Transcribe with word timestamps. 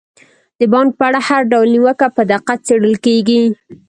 د 0.59 0.61
بانک 0.73 0.89
په 0.99 1.03
اړه 1.09 1.19
هر 1.27 1.41
ډول 1.51 1.67
نیوکه 1.75 2.07
په 2.15 2.21
دقت 2.31 2.59
څیړل 2.67 2.95
کیږي. 3.05 3.41